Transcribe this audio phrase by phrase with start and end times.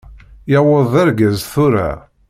[0.51, 1.89] Yewweḍ d argaz tura!